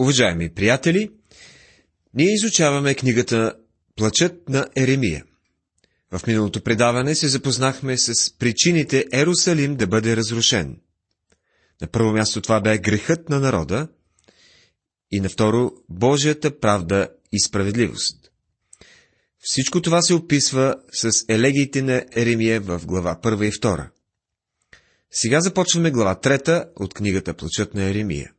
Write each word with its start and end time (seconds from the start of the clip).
Уважаеми 0.00 0.54
приятели, 0.54 1.10
ние 2.14 2.34
изучаваме 2.34 2.94
книгата 2.94 3.54
Плачът 3.96 4.48
на 4.48 4.66
Еремия. 4.76 5.24
В 6.10 6.26
миналото 6.26 6.62
предаване 6.62 7.14
се 7.14 7.28
запознахме 7.28 7.98
с 7.98 8.38
причините 8.38 9.04
Ерусалим 9.12 9.76
да 9.76 9.86
бъде 9.86 10.16
разрушен. 10.16 10.80
На 11.80 11.86
първо 11.86 12.12
място 12.12 12.40
това 12.40 12.60
бе 12.60 12.78
грехът 12.78 13.28
на 13.28 13.40
народа 13.40 13.88
и 15.10 15.20
на 15.20 15.28
второ 15.28 15.72
Божията 15.88 16.58
правда 16.58 17.08
и 17.32 17.40
справедливост. 17.40 18.30
Всичко 19.38 19.82
това 19.82 20.02
се 20.02 20.14
описва 20.14 20.76
с 20.92 21.24
елегиите 21.28 21.82
на 21.82 22.04
Еремия 22.16 22.60
в 22.60 22.82
глава 22.86 23.18
1 23.22 23.44
и 23.44 23.52
2. 23.52 23.88
Сега 25.10 25.40
започваме 25.40 25.90
глава 25.90 26.20
3 26.22 26.68
от 26.76 26.94
книгата 26.94 27.34
Плачът 27.34 27.74
на 27.74 27.82
Еремия. 27.82 28.33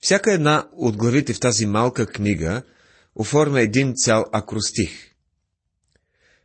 Всяка 0.00 0.32
една 0.32 0.68
от 0.72 0.96
главите 0.96 1.34
в 1.34 1.40
тази 1.40 1.66
малка 1.66 2.06
книга 2.06 2.62
оформя 3.14 3.60
един 3.60 3.92
цял 3.96 4.24
акростих. 4.32 5.10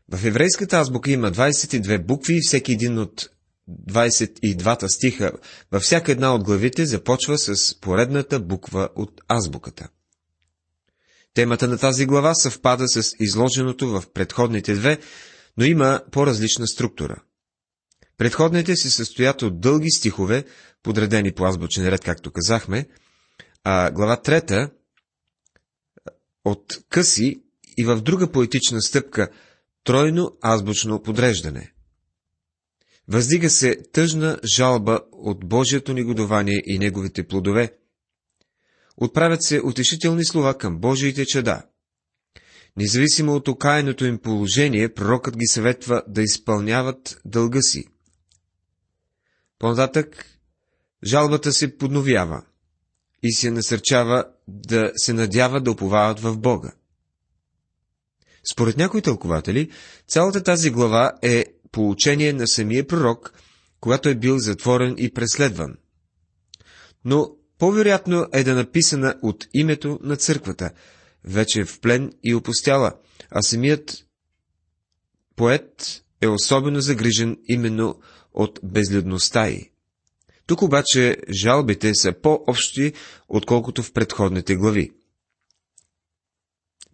В 0.09 0.25
еврейската 0.25 0.77
азбука 0.77 1.11
има 1.11 1.31
22 1.31 2.05
букви 2.05 2.37
и 2.37 2.41
всеки 2.41 2.71
един 2.71 2.99
от 2.99 3.29
22 3.89 4.87
стиха 4.87 5.31
във 5.71 5.83
всяка 5.83 6.11
една 6.11 6.35
от 6.35 6.43
главите 6.43 6.85
започва 6.85 7.37
с 7.37 7.79
поредната 7.79 8.39
буква 8.39 8.89
от 8.95 9.21
азбуката. 9.29 9.87
Темата 11.33 11.67
на 11.67 11.77
тази 11.77 12.05
глава 12.05 12.33
съвпада 12.33 12.87
с 12.87 13.11
изложеното 13.19 13.87
в 13.87 14.03
предходните 14.13 14.73
две, 14.73 14.99
но 15.57 15.65
има 15.65 16.01
по-различна 16.11 16.67
структура. 16.67 17.21
Предходните 18.17 18.75
се 18.75 18.89
състоят 18.89 19.41
от 19.41 19.59
дълги 19.59 19.89
стихове, 19.89 20.45
подредени 20.83 21.31
по 21.31 21.45
азбучен 21.45 21.87
ред, 21.89 22.01
както 22.01 22.31
казахме, 22.31 22.87
а 23.67 23.91
глава 23.91 24.21
трета 24.21 24.69
от 26.45 26.77
къси 26.89 27.43
и 27.77 27.85
в 27.85 28.01
друга 28.01 28.31
поетична 28.31 28.81
стъпка 28.81 29.29
тройно 29.83 30.37
азбучно 30.41 31.03
подреждане. 31.03 31.73
Въздига 33.07 33.49
се 33.49 33.83
тъжна 33.91 34.39
жалба 34.55 34.99
от 35.11 35.45
Божието 35.45 35.93
негодование 35.93 36.61
и 36.65 36.79
неговите 36.79 37.27
плодове. 37.27 37.77
Отправят 38.97 39.43
се 39.43 39.61
утешителни 39.63 40.25
слова 40.25 40.57
към 40.57 40.79
Божиите 40.79 41.25
чада. 41.25 41.65
Независимо 42.77 43.33
от 43.33 43.47
окаяното 43.47 44.05
им 44.05 44.19
положение, 44.19 44.93
пророкът 44.93 45.37
ги 45.37 45.45
съветва 45.47 46.03
да 46.07 46.21
изпълняват 46.21 47.21
дълга 47.25 47.61
си. 47.61 47.85
По-нататък 49.59 50.25
жалбата 51.03 51.53
се 51.53 51.77
подновява 51.77 52.45
и 53.25 53.33
се 53.33 53.51
насърчава 53.51 54.25
да 54.47 54.91
се 54.95 55.13
надява 55.13 55.61
да 55.61 55.71
уповават 55.71 56.19
в 56.19 56.37
Бога. 56.37 56.71
Според 58.51 58.77
някои 58.77 59.01
тълкователи, 59.01 59.71
цялата 60.07 60.43
тази 60.43 60.69
глава 60.69 61.11
е 61.21 61.45
получение 61.71 62.33
на 62.33 62.47
самия 62.47 62.87
пророк, 62.87 63.33
когато 63.79 64.09
е 64.09 64.15
бил 64.15 64.39
затворен 64.39 64.95
и 64.97 65.13
преследван. 65.13 65.77
Но 67.05 67.29
по-вероятно 67.57 68.27
е 68.33 68.43
да 68.43 68.55
написана 68.55 69.15
от 69.21 69.47
името 69.53 69.99
на 70.01 70.15
църквата, 70.15 70.71
вече 71.23 71.65
в 71.65 71.79
плен 71.79 72.11
и 72.23 72.35
опустяла, 72.35 72.93
а 73.29 73.41
самият 73.41 74.05
поет 75.35 76.03
е 76.21 76.27
особено 76.27 76.81
загрижен 76.81 77.37
именно 77.47 77.99
от 78.33 78.59
безлюдността 78.63 79.47
й. 79.47 79.71
Тук 80.47 80.61
обаче 80.61 81.17
жалбите 81.41 81.95
са 81.95 82.13
по-общи, 82.21 82.93
отколкото 83.29 83.83
в 83.83 83.93
предходните 83.93 84.55
глави. 84.55 84.91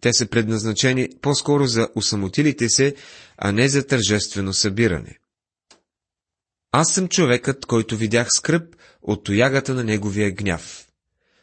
Те 0.00 0.12
са 0.12 0.26
предназначени 0.26 1.08
по-скоро 1.20 1.66
за 1.66 1.88
усамотилите 1.94 2.68
се, 2.68 2.94
а 3.36 3.52
не 3.52 3.68
за 3.68 3.86
тържествено 3.86 4.52
събиране. 4.52 5.18
Аз 6.72 6.94
съм 6.94 7.08
човекът, 7.08 7.66
който 7.66 7.96
видях 7.96 8.28
скръп 8.30 8.76
от 9.02 9.24
тоягата 9.24 9.74
на 9.74 9.84
неговия 9.84 10.30
гняв. 10.30 10.86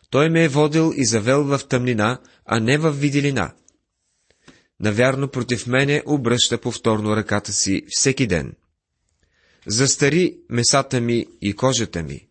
Той 0.09 0.29
ме 0.29 0.43
е 0.43 0.47
водил 0.47 0.93
и 0.95 1.05
завел 1.05 1.43
в 1.43 1.61
тъмнина, 1.69 2.19
а 2.45 2.59
не 2.59 2.77
в 2.77 2.91
виделина. 2.91 3.53
Навярно 4.79 5.27
против 5.27 5.67
мене 5.67 6.03
обръща 6.05 6.61
повторно 6.61 7.15
ръката 7.15 7.53
си 7.53 7.81
всеки 7.89 8.27
ден. 8.27 8.53
Застари 9.67 10.37
месата 10.49 11.01
ми 11.01 11.25
и 11.41 11.55
кожата 11.55 12.03
ми. 12.03 12.27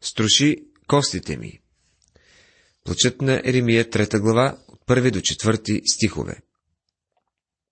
Струши 0.00 0.56
костите 0.86 1.36
ми. 1.36 1.60
Плачът 2.84 3.20
на 3.20 3.42
Еремия, 3.44 3.90
трета 3.90 4.20
глава, 4.20 4.58
от 4.68 4.86
първи 4.86 5.10
до 5.10 5.20
четвърти 5.20 5.82
стихове. 5.86 6.40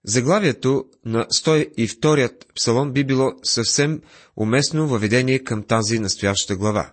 Заглавието 0.04 0.84
на 1.04 1.26
102-ят 1.42 2.46
псалом 2.54 2.92
би 2.92 3.04
било 3.04 3.32
съвсем 3.42 4.02
уместно 4.36 4.88
въведение 4.88 5.44
към 5.44 5.62
тази 5.62 5.98
настояща 5.98 6.56
глава. 6.56 6.92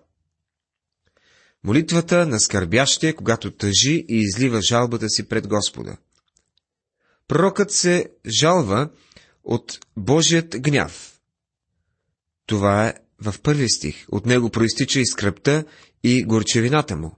Молитвата 1.64 2.26
на 2.26 2.40
скърбящия, 2.40 3.16
когато 3.16 3.52
тъжи 3.52 4.06
и 4.10 4.16
излива 4.18 4.62
жалбата 4.62 5.10
си 5.10 5.28
пред 5.28 5.48
Господа. 5.48 5.98
Пророкът 7.28 7.72
се 7.72 8.10
жалва 8.40 8.90
от 9.44 9.80
Божият 9.98 10.56
гняв. 10.60 11.19
Това 12.50 12.88
е 12.88 12.94
в 13.22 13.36
първи 13.44 13.70
стих. 13.70 14.06
От 14.12 14.26
него 14.26 14.50
проистича 14.50 15.00
и 15.00 15.06
скръпта 15.06 15.64
и 16.04 16.24
горчевината 16.24 16.96
му. 16.96 17.18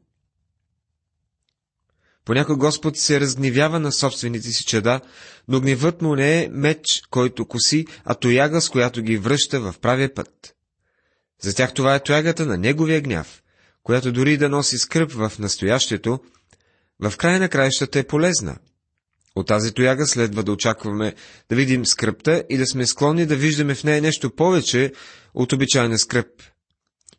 Понякога 2.25 2.57
Господ 2.57 2.97
се 2.97 3.19
разгневява 3.19 3.79
на 3.79 3.91
собствените 3.91 4.47
си 4.47 4.65
чеда, 4.65 5.01
но 5.47 5.61
гневът 5.61 6.01
му 6.01 6.15
не 6.15 6.43
е 6.43 6.49
меч, 6.51 7.01
който 7.09 7.45
коси, 7.45 7.85
а 8.05 8.13
тояга, 8.15 8.61
с 8.61 8.69
която 8.69 9.01
ги 9.01 9.17
връща 9.17 9.59
в 9.59 9.75
правия 9.81 10.13
път. 10.13 10.55
За 11.41 11.55
тях 11.55 11.73
това 11.73 11.95
е 11.95 12.03
тоягата 12.03 12.45
на 12.45 12.57
неговия 12.57 13.01
гняв, 13.01 13.43
която 13.83 14.11
дори 14.11 14.37
да 14.37 14.49
носи 14.49 14.77
скръп 14.77 15.11
в 15.11 15.31
настоящето, 15.39 16.19
в 16.99 17.13
края 17.17 17.39
на 17.39 17.49
краищата 17.49 17.99
е 17.99 18.07
полезна– 18.07 18.57
от 19.35 19.47
тази 19.47 19.73
тояга 19.73 20.07
следва 20.07 20.43
да 20.43 20.51
очакваме 20.51 21.15
да 21.49 21.55
видим 21.55 21.85
скръпта 21.85 22.43
и 22.49 22.57
да 22.57 22.65
сме 22.65 22.85
склонни 22.85 23.25
да 23.25 23.35
виждаме 23.35 23.75
в 23.75 23.83
нея 23.83 24.01
нещо 24.01 24.35
повече 24.35 24.93
от 25.33 25.53
обичайна 25.53 25.99
скръп. 25.99 26.43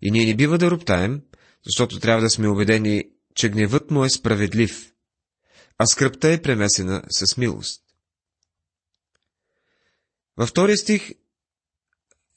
И 0.02 0.10
ние 0.10 0.26
не 0.26 0.36
бива 0.36 0.58
да 0.58 0.70
роптаем, 0.70 1.22
защото 1.64 2.00
трябва 2.00 2.22
да 2.22 2.30
сме 2.30 2.48
убедени, 2.48 3.04
че 3.34 3.48
гневът 3.48 3.90
му 3.90 4.04
е 4.04 4.10
справедлив, 4.10 4.92
а 5.78 5.86
скръпта 5.86 6.28
е 6.28 6.42
премесена 6.42 7.02
с 7.10 7.36
милост. 7.36 7.82
Във 10.36 10.48
втория 10.48 10.76
стих 10.76 11.10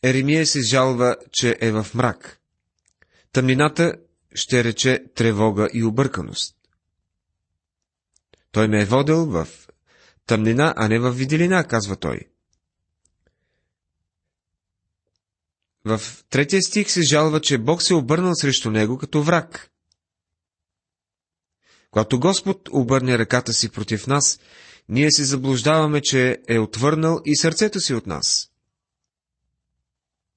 Еремия 0.04 0.46
се 0.46 0.62
жалва, 0.62 1.18
че 1.32 1.58
е 1.62 1.72
в 1.72 1.88
мрак. 1.94 2.42
Тъмнината 3.32 3.96
ще 4.36 4.64
рече 4.64 5.06
тревога 5.16 5.70
и 5.74 5.84
обърканост. 5.84 6.56
Той 8.52 8.68
ме 8.68 8.82
е 8.82 8.86
водил 8.86 9.26
в 9.26 9.48
тъмнина, 10.26 10.74
а 10.78 10.88
не 10.88 11.00
в 11.00 11.12
виделина, 11.12 11.68
казва 11.68 11.96
той. 11.96 12.20
В 15.86 16.02
третия 16.30 16.62
стих 16.62 16.92
се 16.92 17.02
жалва, 17.02 17.42
че 17.42 17.58
Бог 17.58 17.82
се 17.82 17.94
е 17.94 17.98
обърнал 17.98 18.36
срещу 18.36 18.72
него 18.72 18.98
като 18.98 19.24
враг. 19.24 19.72
Когато 21.92 22.20
Господ 22.20 22.70
обърне 22.72 23.18
ръката 23.18 23.54
си 23.54 23.70
против 23.70 24.08
нас, 24.08 24.40
ние 24.90 25.12
се 25.12 25.24
заблуждаваме, 25.24 26.02
че 26.02 26.42
е 26.48 26.60
отвърнал 26.60 27.22
и 27.26 27.36
сърцето 27.36 27.80
си 27.80 27.94
от 27.94 28.08
нас. 28.08 28.52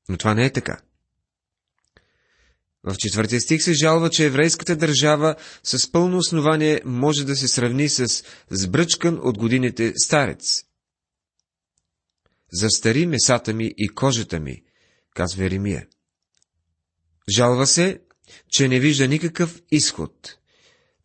Но 0.09 0.17
това 0.17 0.35
не 0.35 0.45
е 0.45 0.53
така. 0.53 0.81
В 2.85 2.97
четвъртия 2.99 3.41
стих 3.41 3.63
се 3.63 3.73
жалва, 3.73 4.11
че 4.11 4.27
еврейската 4.27 4.77
държава 4.77 5.37
с 5.63 5.93
пълно 5.93 6.19
основание 6.19 6.83
може 6.85 7.25
да 7.25 7.37
се 7.37 7.49
сравни 7.49 7.89
с 7.89 8.25
сбръчкан 8.51 9.21
от 9.23 9.39
годините 9.39 9.93
старец. 10.05 10.65
Застари 12.53 13.07
месата 13.07 13.55
ми 13.55 13.71
и 13.77 13.89
кожата 13.89 14.41
ми, 14.41 14.63
казва 15.19 15.45
Еремия. 15.45 15.87
Жалва 17.35 17.67
се, 17.67 18.01
че 18.49 18.69
не 18.69 18.81
вижда 18.81 19.09
никакъв 19.09 19.63
изход. 19.71 20.39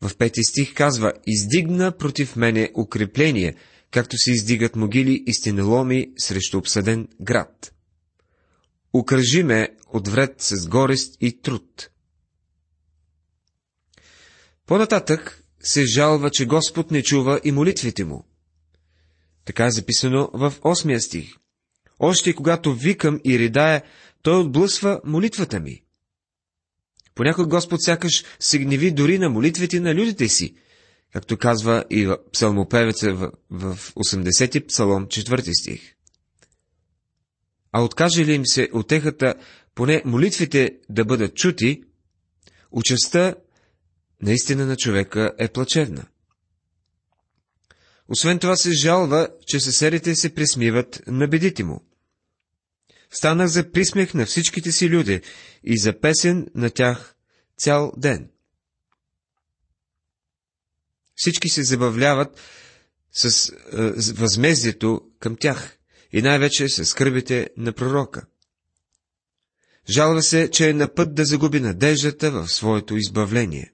В 0.01 0.17
пети 0.17 0.43
стих 0.43 0.73
казва, 0.73 1.13
издигна 1.27 1.97
против 1.97 2.35
мене 2.35 2.71
укрепление, 2.75 3.55
както 3.91 4.17
се 4.17 4.31
издигат 4.31 4.75
могили 4.75 5.23
и 5.27 5.33
стенеломи 5.33 6.13
срещу 6.17 6.57
обсъден 6.57 7.07
град. 7.21 7.73
Укръжи 8.93 9.43
ме 9.43 9.69
от 9.87 10.07
вред 10.07 10.41
с 10.41 10.67
горест 10.67 11.17
и 11.21 11.41
труд. 11.41 11.89
По-нататък 14.65 15.43
се 15.59 15.85
жалва, 15.85 16.29
че 16.31 16.45
Господ 16.45 16.91
не 16.91 17.03
чува 17.03 17.39
и 17.43 17.51
молитвите 17.51 18.05
му. 18.05 18.25
Така 19.45 19.65
е 19.65 19.71
записано 19.71 20.29
в 20.33 20.53
8 20.61 20.97
стих. 20.97 21.42
Още 21.99 22.33
когато 22.33 22.73
викам 22.73 23.19
и 23.25 23.39
ридая, 23.39 23.83
той 24.21 24.39
отблъсва 24.39 25.01
молитвата 25.05 25.59
ми. 25.59 25.83
Понякога 27.15 27.47
Господ 27.47 27.81
сякаш 27.81 28.23
се 28.39 28.59
гневи 28.59 28.91
дори 28.91 29.19
на 29.19 29.29
молитвите 29.29 29.79
на 29.79 29.95
людите 29.95 30.29
си, 30.29 30.55
както 31.13 31.37
казва 31.37 31.83
и 31.89 32.15
псалмопевеца 32.33 33.13
в, 33.13 33.31
в 33.49 33.93
80-ти 33.93 34.67
псалом, 34.67 35.05
4 35.05 35.61
стих. 35.61 35.93
А 37.71 37.83
откаже 37.83 38.25
ли 38.25 38.33
им 38.33 38.45
се 38.45 38.69
отехата 38.73 39.35
поне 39.75 40.01
молитвите 40.05 40.77
да 40.89 41.05
бъдат 41.05 41.35
чути, 41.35 41.83
участта 42.71 43.35
наистина 44.21 44.65
на 44.65 44.75
човека 44.75 45.31
е 45.39 45.47
плачевна. 45.47 46.05
Освен 48.13 48.39
това 48.39 48.55
се 48.55 48.71
жалва, 48.71 49.29
че 49.45 49.59
съседите 49.59 50.15
се 50.15 50.35
присмиват 50.35 51.01
на 51.07 51.27
бедите 51.27 51.63
му. 51.63 51.85
Станах 53.11 53.47
за 53.47 53.71
присмех 53.71 54.13
на 54.13 54.25
всичките 54.25 54.71
си 54.71 54.89
люди 54.89 55.21
и 55.63 55.79
за 55.79 55.99
песен 55.99 56.47
на 56.55 56.69
тях 56.69 57.15
цял 57.57 57.93
ден. 57.97 58.31
Всички 61.15 61.49
се 61.49 61.63
забавляват 61.63 62.41
с 63.11 63.49
е, 63.49 63.55
възмездието 64.13 65.01
към 65.19 65.37
тях 65.39 65.77
и 66.11 66.21
най-вече 66.21 66.69
с 66.69 66.85
скърбите 66.85 67.49
на 67.57 67.73
пророка. 67.73 68.25
Жалва 69.89 70.23
се, 70.23 70.51
че 70.51 70.69
е 70.69 70.73
на 70.73 70.93
път 70.93 71.15
да 71.15 71.25
загуби 71.25 71.59
надеждата 71.59 72.31
в 72.31 72.47
своето 72.47 72.97
избавление. 72.97 73.73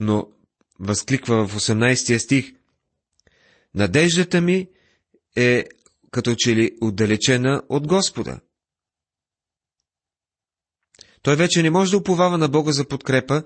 Но 0.00 0.33
възкликва 0.80 1.48
в 1.48 1.56
18 1.56 2.18
стих, 2.18 2.52
Надеждата 3.74 4.40
ми 4.40 4.68
е 5.36 5.64
като 6.10 6.34
че 6.38 6.56
ли 6.56 6.76
отдалечена 6.80 7.62
от 7.68 7.86
Господа. 7.86 8.40
Той 11.22 11.36
вече 11.36 11.62
не 11.62 11.70
може 11.70 11.90
да 11.90 11.96
уповава 11.96 12.38
на 12.38 12.48
Бога 12.48 12.72
за 12.72 12.88
подкрепа, 12.88 13.42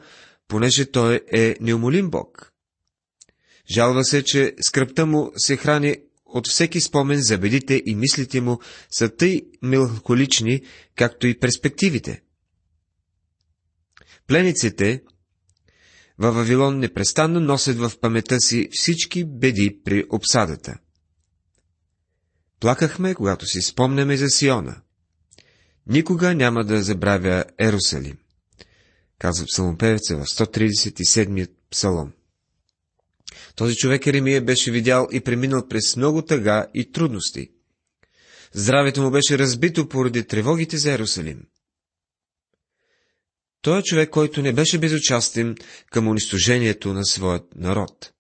понеже 0.49 0.91
той 0.91 1.21
е 1.33 1.57
неумолим 1.61 2.11
Бог. 2.11 2.53
Жалва 3.71 4.05
се, 4.05 4.25
че 4.25 4.55
скръпта 4.61 5.07
му 5.07 5.33
се 5.37 5.57
храни 5.57 5.97
от 6.27 6.49
всеки 6.49 6.81
спомен 6.81 7.23
за 7.23 7.39
бедите 7.39 7.83
и 7.87 7.95
мислите 7.95 8.41
му 8.41 8.61
са 8.91 9.17
тъй 9.17 9.43
меланхолични, 9.63 10.63
както 10.95 11.27
и 11.27 11.39
перспективите. 11.39 12.23
Плениците 14.27 15.03
във 16.19 16.35
Вавилон 16.35 16.79
непрестанно 16.79 17.41
носят 17.41 17.79
в 17.79 17.93
памета 18.01 18.41
си 18.41 18.69
всички 18.73 19.25
беди 19.25 19.81
при 19.85 20.05
обсадата. 20.11 20.79
Плакахме, 22.61 23.15
когато 23.15 23.47
си 23.47 23.63
спомняме 23.63 24.17
за 24.17 24.29
Сиона. 24.29 24.77
Никога 25.87 26.35
няма 26.35 26.65
да 26.65 26.83
забравя 26.83 27.45
Ерусалим, 27.61 28.19
казва 29.19 29.47
псалмопевеца 29.47 30.17
в 30.17 30.25
137 30.25 31.49
псалом. 31.71 32.13
Този 33.57 33.77
човек 33.77 34.07
Еремия 34.07 34.43
беше 34.43 34.71
видял 34.71 35.09
и 35.13 35.21
преминал 35.21 35.69
през 35.69 35.97
много 35.97 36.23
тъга 36.23 36.67
и 36.75 36.93
трудности. 36.93 37.51
Здравето 38.53 39.03
му 39.03 39.11
беше 39.11 39.39
разбито 39.39 39.89
поради 39.89 40.27
тревогите 40.27 40.77
за 40.77 40.93
Ерусалим. 40.93 41.43
Той 43.63 43.79
е 43.79 43.83
човек, 43.83 44.11
който 44.11 44.43
не 44.43 44.53
беше 44.53 44.79
безучастен 44.79 45.57
към 45.91 46.09
унищожението 46.09 46.93
на 46.93 47.05
своят 47.05 47.45
народ. 47.55 48.13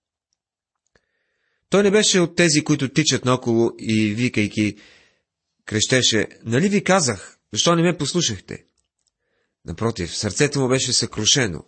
Той 1.70 1.82
не 1.82 1.90
беше 1.90 2.20
от 2.20 2.36
тези, 2.36 2.64
които 2.64 2.88
тичат 2.88 3.24
наоколо 3.24 3.70
и 3.78 4.14
викайки, 4.14 4.76
крещеше, 5.64 6.26
нали 6.44 6.68
ви 6.68 6.84
казах, 6.84 7.38
защо 7.52 7.76
не 7.76 7.82
ме 7.82 7.96
послушахте? 7.96 8.64
Напротив, 9.64 10.16
сърцето 10.16 10.60
му 10.60 10.68
беше 10.68 10.92
съкрушено. 10.92 11.64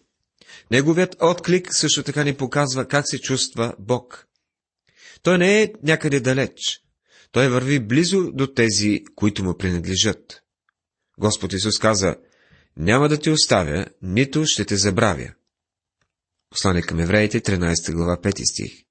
Неговият 0.70 1.16
отклик 1.20 1.68
също 1.70 2.02
така 2.02 2.24
ни 2.24 2.34
показва 2.34 2.88
как 2.88 3.08
се 3.08 3.20
чувства 3.20 3.74
Бог. 3.78 4.26
Той 5.22 5.38
не 5.38 5.62
е 5.62 5.72
някъде 5.82 6.20
далеч. 6.20 6.82
Той 7.32 7.48
върви 7.48 7.80
близо 7.80 8.30
до 8.32 8.46
тези, 8.46 9.04
които 9.14 9.44
му 9.44 9.58
принадлежат. 9.58 10.42
Господ 11.18 11.52
Исус 11.52 11.78
каза, 11.78 12.16
няма 12.76 13.08
да 13.08 13.20
те 13.20 13.30
оставя, 13.30 13.86
нито 14.02 14.44
ще 14.46 14.64
те 14.64 14.76
забравя. 14.76 15.32
Послание 16.50 16.82
към 16.82 17.00
евреите, 17.00 17.40
13 17.40 17.92
глава, 17.92 18.16
5 18.16 18.50
стих. 18.52 18.84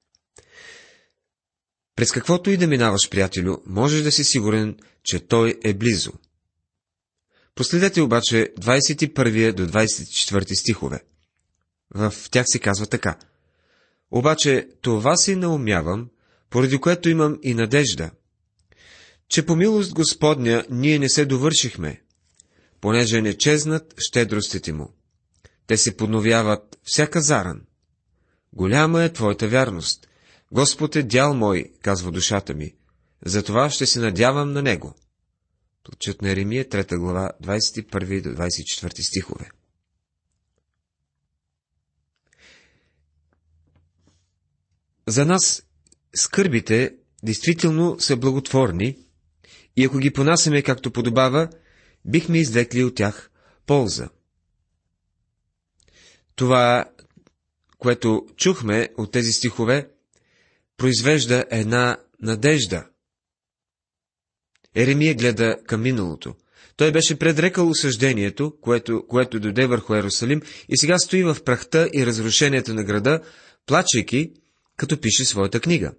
През 1.96 2.12
каквото 2.12 2.50
и 2.50 2.58
да 2.58 2.68
минаваш, 2.68 3.10
приятелю, 3.10 3.58
можеш 3.66 4.02
да 4.02 4.12
си 4.12 4.24
сигурен, 4.24 4.78
че 5.04 5.20
той 5.20 5.60
е 5.64 5.74
близо. 5.74 6.12
Последете 7.56 8.02
обаче 8.02 8.54
21 8.60 9.52
до 9.52 9.68
24 9.68 10.60
стихове. 10.60 11.04
В 11.96 12.14
тях 12.32 12.46
се 12.48 12.60
казва 12.60 12.86
така. 12.88 13.18
Обаче 14.12 14.68
това 14.82 15.18
си 15.18 15.36
наумявам, 15.36 16.10
поради 16.50 16.78
което 16.78 17.10
имам 17.10 17.40
и 17.44 17.54
надежда, 17.54 18.12
че 19.30 19.46
по 19.46 19.56
милост 19.56 19.94
Господня 19.94 20.66
ние 20.70 21.00
не 21.00 21.10
се 21.10 21.26
довършихме, 21.26 22.02
понеже 22.82 23.22
не 23.22 23.38
чезнат 23.38 23.94
щедростите 23.98 24.74
му. 24.74 24.94
Те 25.68 25.78
се 25.78 25.98
подновяват 25.98 26.80
всяка 26.84 27.22
заран. 27.22 27.62
Голяма 28.54 29.04
е 29.04 29.14
твоята 29.14 29.48
вярност. 29.48 30.08
Господ 30.52 30.96
е 30.96 31.04
дял 31.04 31.34
мой, 31.34 31.72
казва 31.82 32.12
душата 32.12 32.54
ми. 32.54 32.76
Затова 33.26 33.70
ще 33.70 33.86
се 33.86 34.00
надявам 34.00 34.54
на 34.54 34.62
него. 34.62 34.96
Отчет 35.94 36.22
на 36.22 36.32
Еремия, 36.32 36.66
3 36.66 36.98
глава, 36.98 37.32
21 37.44 38.22
до 38.22 38.30
24 38.30 39.02
стихове. 39.02 39.50
За 45.08 45.26
нас 45.26 45.64
скърбите 46.16 46.96
действително 47.24 48.00
са 48.00 48.18
благотворни 48.18 48.98
и 49.78 49.86
ако 49.86 49.98
ги 49.98 50.14
понасяме 50.14 50.62
както 50.62 50.92
подобава, 50.92 51.50
бихме 52.06 52.40
извлекли 52.40 52.84
от 52.84 52.96
тях 52.96 53.32
полза. 53.66 54.10
Това, 56.36 56.86
което 57.78 58.26
чухме 58.36 58.90
от 58.98 59.12
тези 59.12 59.32
стихове, 59.32 59.90
произвежда 60.78 61.46
една 61.52 61.98
надежда. 62.22 62.88
Еремия 64.76 65.16
гледа 65.16 65.58
към 65.68 65.82
миналото. 65.82 66.36
Той 66.78 66.92
беше 66.92 67.20
предрекал 67.20 67.70
осъждението, 67.70 68.54
което, 68.62 69.08
което 69.08 69.40
дойде 69.40 69.68
върху 69.68 69.96
Ерусалим 69.96 70.42
и 70.70 70.78
сега 70.78 70.98
стои 70.98 71.24
в 71.24 71.38
прахта 71.46 71.90
и 71.94 72.06
разрушението 72.06 72.74
на 72.74 72.84
града, 72.84 73.22
плачейки, 73.66 74.34
като 74.78 75.02
пише 75.02 75.26
своята 75.26 75.60
книга. 75.60 75.94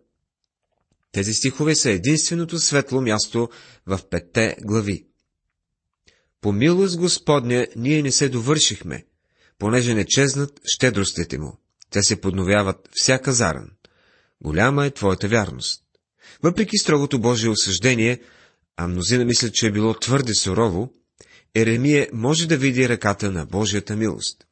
Тези 1.12 1.34
стихове 1.34 1.74
са 1.74 1.90
единственото 1.90 2.58
светло 2.58 3.00
място 3.00 3.48
в 3.86 4.00
петте 4.10 4.56
глави. 4.60 5.09
По 6.40 6.52
милост 6.52 6.98
Господня 6.98 7.66
ние 7.76 8.02
не 8.02 8.12
се 8.12 8.28
довършихме, 8.28 9.04
понеже 9.58 9.94
не 9.94 10.04
чезнат 10.04 10.60
щедростите 10.64 11.38
му. 11.38 11.58
Те 11.90 12.02
се 12.02 12.20
подновяват 12.20 12.88
всяка 12.92 13.32
заран. 13.32 13.70
Голяма 14.42 14.86
е 14.86 14.90
твоята 14.90 15.28
вярност. 15.28 15.82
Въпреки 16.42 16.78
строгото 16.78 17.20
Божие 17.20 17.50
осъждение, 17.50 18.20
а 18.76 18.88
мнозина 18.88 19.24
мислят, 19.24 19.54
че 19.54 19.66
е 19.66 19.72
било 19.72 19.94
твърде 19.94 20.34
сурово, 20.34 20.92
Еремия 21.54 22.08
може 22.12 22.48
да 22.48 22.56
види 22.56 22.88
ръката 22.88 23.30
на 23.30 23.46
Божията 23.46 23.96
милост. 23.96 24.46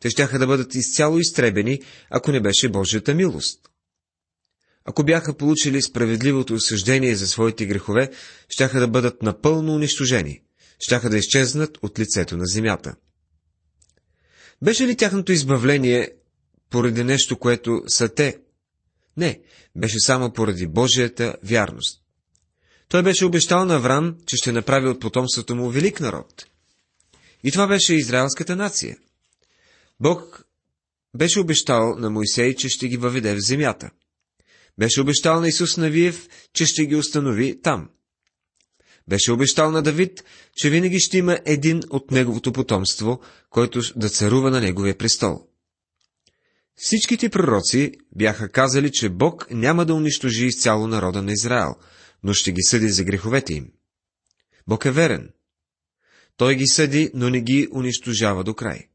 Те 0.00 0.10
щяха 0.10 0.38
да 0.38 0.46
бъдат 0.46 0.74
изцяло 0.74 1.18
изтребени, 1.18 1.82
ако 2.10 2.32
не 2.32 2.40
беше 2.40 2.68
Божията 2.68 3.14
милост. 3.14 3.60
Ако 4.84 5.04
бяха 5.04 5.36
получили 5.36 5.82
справедливото 5.82 6.54
осъждение 6.54 7.14
за 7.14 7.26
своите 7.26 7.66
грехове, 7.66 8.10
щяха 8.48 8.80
да 8.80 8.88
бъдат 8.88 9.22
напълно 9.22 9.74
унищожени, 9.74 10.42
щяха 10.78 11.10
да 11.10 11.18
изчезнат 11.18 11.78
от 11.82 11.98
лицето 11.98 12.36
на 12.36 12.46
земята. 12.46 12.94
Беше 14.62 14.86
ли 14.86 14.96
тяхното 14.96 15.32
избавление 15.32 16.10
поради 16.70 17.04
нещо, 17.04 17.38
което 17.38 17.82
са 17.86 18.08
те? 18.08 18.38
Не, 19.16 19.40
беше 19.76 20.00
само 20.00 20.32
поради 20.32 20.66
Божията 20.66 21.36
вярност. 21.42 22.02
Той 22.88 23.02
беше 23.02 23.24
обещал 23.24 23.64
на 23.64 23.74
Аврам, 23.74 24.16
че 24.26 24.36
ще 24.36 24.52
направи 24.52 24.88
от 24.88 25.00
потомството 25.00 25.54
му 25.54 25.70
велик 25.70 26.00
народ. 26.00 26.46
И 27.44 27.52
това 27.52 27.66
беше 27.66 27.94
израелската 27.94 28.56
нация. 28.56 28.96
Бог 30.00 30.44
беше 31.16 31.40
обещал 31.40 31.96
на 31.98 32.10
Моисей, 32.10 32.54
че 32.54 32.68
ще 32.68 32.88
ги 32.88 32.96
въведе 32.96 33.34
в 33.34 33.40
земята. 33.40 33.90
Беше 34.78 35.00
обещал 35.00 35.40
на 35.40 35.48
Исус 35.48 35.76
Навиев, 35.76 36.28
че 36.52 36.66
ще 36.66 36.86
ги 36.86 36.96
установи 36.96 37.60
там. 37.62 37.90
Беше 39.08 39.32
обещал 39.32 39.70
на 39.70 39.82
Давид, 39.82 40.24
че 40.56 40.70
винаги 40.70 41.00
ще 41.00 41.18
има 41.18 41.38
един 41.44 41.82
от 41.90 42.10
неговото 42.10 42.52
потомство, 42.52 43.20
който 43.50 43.80
да 43.96 44.08
царува 44.08 44.50
на 44.50 44.60
неговия 44.60 44.98
престол. 44.98 45.46
Всичките 46.76 47.28
пророци 47.28 47.92
бяха 48.16 48.48
казали, 48.48 48.92
че 48.92 49.08
Бог 49.08 49.46
няма 49.50 49.86
да 49.86 49.94
унищожи 49.94 50.46
изцяло 50.46 50.86
народа 50.86 51.22
на 51.22 51.32
Израел, 51.32 51.74
но 52.22 52.34
ще 52.34 52.52
ги 52.52 52.62
съди 52.62 52.88
за 52.88 53.04
греховете 53.04 53.54
им. 53.54 53.72
Бог 54.66 54.84
е 54.84 54.90
верен. 54.90 55.30
Той 56.36 56.54
ги 56.54 56.66
съди, 56.66 57.10
но 57.14 57.30
не 57.30 57.40
ги 57.40 57.68
унищожава 57.72 58.44
до 58.44 58.54
край. 58.54 58.88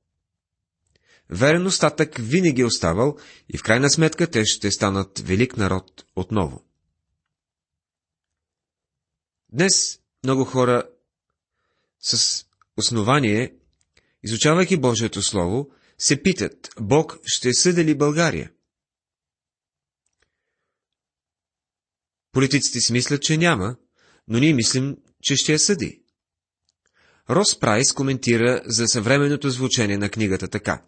Верен 1.29 1.65
остатък 1.65 2.15
винаги 2.19 2.61
е 2.61 2.65
оставал 2.65 3.17
и 3.53 3.57
в 3.57 3.63
крайна 3.63 3.89
сметка 3.89 4.27
те 4.27 4.45
ще 4.45 4.71
станат 4.71 5.19
велик 5.19 5.57
народ 5.57 6.05
отново. 6.15 6.63
Днес 9.51 9.99
много 10.23 10.45
хора 10.45 10.89
с 11.99 12.45
основание, 12.77 13.53
изучавайки 14.23 14.77
Божието 14.77 15.21
Слово, 15.21 15.69
се 15.97 16.23
питат, 16.23 16.69
Бог 16.79 17.17
ще 17.25 17.53
съди 17.53 17.85
ли 17.85 17.97
България? 17.97 18.51
Политиците 22.31 22.79
си 22.79 22.93
мислят, 22.93 23.21
че 23.21 23.37
няма, 23.37 23.75
но 24.27 24.39
ние 24.39 24.53
мислим, 24.53 24.97
че 25.23 25.35
ще 25.35 25.51
я 25.51 25.59
съди. 25.59 26.01
Рос 27.29 27.59
Прайс 27.59 27.93
коментира 27.93 28.61
за 28.65 28.87
съвременното 28.87 29.49
звучение 29.49 29.97
на 29.97 30.09
книгата 30.09 30.47
така. 30.47 30.83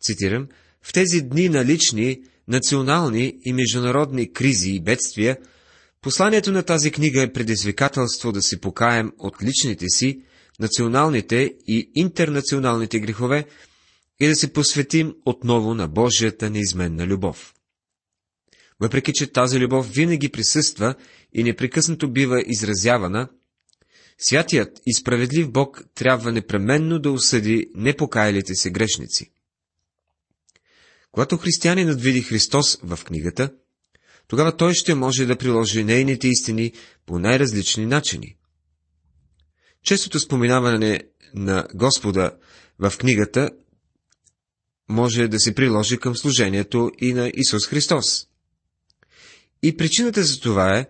Цитирам, 0.00 0.48
в 0.82 0.92
тези 0.92 1.20
дни 1.22 1.48
на 1.48 1.64
лични, 1.64 2.22
национални 2.48 3.38
и 3.44 3.52
международни 3.52 4.32
кризи 4.32 4.70
и 4.70 4.80
бедствия, 4.80 5.38
посланието 6.06 6.52
на 6.52 6.62
тази 6.62 6.90
книга 6.90 7.22
е 7.22 7.32
предизвикателство 7.32 8.32
да 8.32 8.42
се 8.42 8.60
покаем 8.60 9.12
от 9.18 9.42
личните 9.42 9.88
си, 9.88 10.22
националните 10.60 11.54
и 11.66 11.90
интернационалните 11.94 13.00
грехове 13.00 13.46
и 14.20 14.26
да 14.26 14.36
се 14.36 14.52
посветим 14.52 15.14
отново 15.24 15.74
на 15.74 15.88
Божията 15.88 16.50
неизменна 16.50 17.06
любов. 17.06 17.54
Въпреки, 18.80 19.12
че 19.12 19.32
тази 19.32 19.58
любов 19.58 19.88
винаги 19.90 20.28
присъства 20.28 20.94
и 21.32 21.44
непрекъснато 21.44 22.12
бива 22.12 22.42
изразявана, 22.46 23.28
святият 24.18 24.80
и 24.86 24.94
справедлив 24.94 25.50
Бог 25.50 25.84
трябва 25.94 26.32
непременно 26.32 26.98
да 26.98 27.10
осъди 27.10 27.70
непокаялите 27.74 28.54
се 28.54 28.70
грешници. 28.70 29.30
Когато 31.12 31.36
християнинът 31.36 32.00
види 32.00 32.22
Христос 32.22 32.78
в 32.82 33.00
книгата, 33.04 33.50
тогава 34.28 34.56
той 34.56 34.74
ще 34.74 34.94
може 34.94 35.26
да 35.26 35.38
приложи 35.38 35.84
нейните 35.84 36.28
истини 36.28 36.72
по 37.06 37.18
най-различни 37.18 37.86
начини. 37.86 38.36
Честото 39.82 40.20
споменаване 40.20 41.00
на 41.34 41.68
Господа 41.74 42.36
в 42.78 42.92
книгата 42.98 43.50
може 44.88 45.28
да 45.28 45.40
се 45.40 45.54
приложи 45.54 45.98
към 45.98 46.16
служението 46.16 46.90
и 46.98 47.12
на 47.12 47.30
Исус 47.34 47.66
Христос. 47.66 48.26
И 49.62 49.76
причината 49.76 50.24
за 50.24 50.40
това 50.40 50.78
е, 50.78 50.86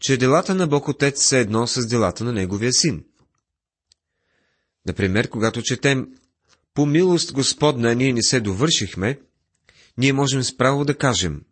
че 0.00 0.16
делата 0.16 0.54
на 0.54 0.66
Бог 0.66 0.88
Отец 0.88 1.24
са 1.24 1.36
едно 1.36 1.66
с 1.66 1.86
делата 1.86 2.24
на 2.24 2.32
Неговия 2.32 2.72
Син. 2.72 3.04
Например, 4.86 5.28
когато 5.28 5.62
четем 5.62 6.08
«По 6.74 6.86
милост 6.86 7.32
Господна 7.32 7.94
ние 7.94 8.12
не 8.12 8.22
се 8.22 8.40
довършихме», 8.40 9.20
ние 9.98 10.12
можем 10.12 10.42
справо 10.42 10.84
да 10.84 10.98
кажем 10.98 11.42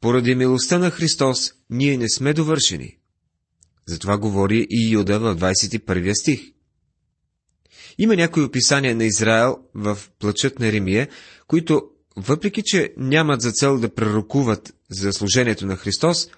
«Поради 0.00 0.34
милостта 0.34 0.78
на 0.78 0.90
Христос 0.90 1.52
ние 1.70 1.96
не 1.96 2.08
сме 2.08 2.32
довършени». 2.32 2.98
Затова 3.86 4.18
говори 4.18 4.66
и 4.70 4.92
Юда 4.92 5.18
в 5.18 5.36
21 5.36 6.20
стих. 6.20 6.40
Има 7.98 8.16
някои 8.16 8.44
описания 8.44 8.96
на 8.96 9.04
Израел 9.04 9.58
в 9.74 9.98
плачът 10.18 10.58
на 10.58 10.72
Римия, 10.72 11.08
които, 11.46 11.82
въпреки 12.16 12.62
че 12.64 12.94
нямат 12.96 13.40
за 13.40 13.52
цел 13.52 13.78
да 13.78 13.94
пророкуват 13.94 14.74
за 14.90 15.12
служението 15.12 15.66
на 15.66 15.76
Христос, 15.76 16.28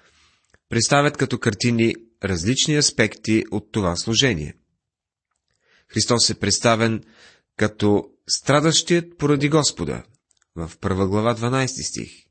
представят 0.69 1.17
като 1.17 1.39
картини 1.39 1.95
различни 2.23 2.75
аспекти 2.75 3.43
от 3.51 3.71
това 3.71 3.95
служение. 3.95 4.55
Христос 5.87 6.29
е 6.29 6.39
представен 6.39 7.03
като 7.57 8.05
страдащият 8.29 9.17
поради 9.17 9.49
Господа, 9.49 10.03
в 10.55 10.71
първа 10.81 11.07
глава 11.07 11.35
12 11.35 11.89
стих. 11.89 12.28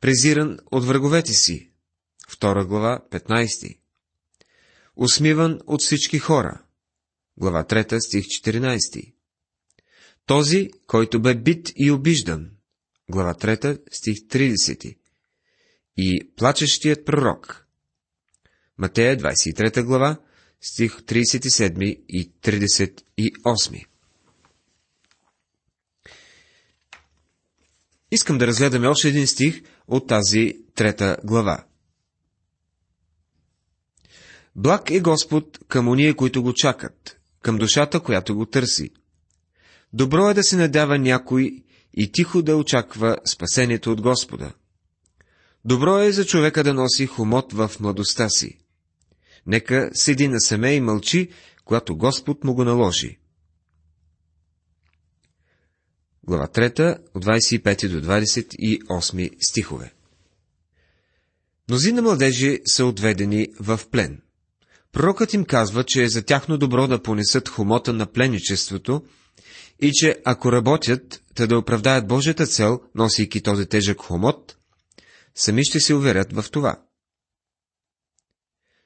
Презиран 0.00 0.58
от 0.72 0.84
враговете 0.84 1.32
си, 1.32 1.70
втора 2.28 2.64
глава 2.64 3.00
15. 3.10 3.78
Усмиван 4.96 5.60
от 5.66 5.82
всички 5.82 6.18
хора, 6.18 6.62
глава 7.36 7.64
3 7.64 7.98
стих 7.98 8.24
14. 8.24 9.14
Този, 10.26 10.70
който 10.86 11.22
бе 11.22 11.34
бит 11.34 11.72
и 11.76 11.90
обиждан, 11.90 12.50
глава 13.10 13.34
3 13.34 13.80
стих 13.90 14.16
30 14.16 14.96
и 15.96 16.30
плачещият 16.36 17.04
пророк. 17.04 17.66
Матея 18.78 19.16
23 19.16 19.82
глава, 19.82 20.20
стих 20.60 20.92
37 21.00 22.04
и 22.08 22.32
38. 22.32 23.86
Искам 28.10 28.38
да 28.38 28.46
разгледаме 28.46 28.88
още 28.88 29.08
един 29.08 29.26
стих 29.26 29.62
от 29.88 30.06
тази 30.06 30.54
трета 30.74 31.16
глава. 31.24 31.64
Благ 34.56 34.90
е 34.90 35.00
Господ 35.00 35.58
към 35.68 35.88
уния, 35.88 36.14
които 36.14 36.42
го 36.42 36.52
чакат, 36.52 37.20
към 37.42 37.58
душата, 37.58 38.00
която 38.00 38.34
го 38.34 38.46
търси. 38.46 38.90
Добро 39.92 40.28
е 40.28 40.34
да 40.34 40.42
се 40.42 40.56
надява 40.56 40.98
някой 40.98 41.62
и 41.94 42.12
тихо 42.12 42.42
да 42.42 42.56
очаква 42.56 43.16
спасението 43.24 43.92
от 43.92 44.00
Господа. 44.00 44.52
Добро 45.64 45.98
е 45.98 46.12
за 46.12 46.26
човека 46.26 46.64
да 46.64 46.74
носи 46.74 47.06
хомот 47.06 47.52
в 47.52 47.70
младостта 47.80 48.28
си. 48.28 48.58
Нека 49.46 49.90
седи 49.92 50.28
на 50.28 50.40
семе 50.40 50.72
и 50.72 50.80
мълчи, 50.80 51.28
когато 51.64 51.96
Господ 51.96 52.44
му 52.44 52.54
го 52.54 52.64
наложи. 52.64 53.18
Глава 56.28 56.48
3, 56.48 56.98
от 57.14 57.24
25 57.24 57.88
до 57.88 58.06
28 58.06 59.36
стихове. 59.48 59.94
Мнозина 61.68 62.02
младежи 62.02 62.60
са 62.66 62.84
отведени 62.84 63.48
в 63.60 63.80
плен. 63.90 64.22
Пророкът 64.92 65.34
им 65.34 65.44
казва, 65.44 65.84
че 65.84 66.02
е 66.02 66.08
за 66.08 66.24
тяхно 66.24 66.58
добро 66.58 66.86
да 66.86 67.02
понесат 67.02 67.48
хомота 67.48 67.92
на 67.92 68.12
пленничеството 68.12 69.02
и 69.80 69.92
че 69.92 70.22
ако 70.24 70.52
работят, 70.52 71.22
те 71.34 71.46
да 71.46 71.58
оправдаят 71.58 72.08
Божията 72.08 72.46
цел, 72.46 72.80
носейки 72.94 73.42
този 73.42 73.66
тежък 73.66 74.00
хомот, 74.00 74.56
сами 75.34 75.64
ще 75.64 75.80
се 75.80 75.94
уверят 75.94 76.32
в 76.32 76.50
това. 76.50 76.82